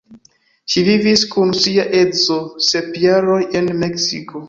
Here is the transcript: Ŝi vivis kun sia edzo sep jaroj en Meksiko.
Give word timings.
Ŝi 0.75 0.83
vivis 0.87 1.25
kun 1.35 1.53
sia 1.59 1.87
edzo 2.01 2.41
sep 2.71 2.93
jaroj 3.07 3.41
en 3.61 3.75
Meksiko. 3.87 4.37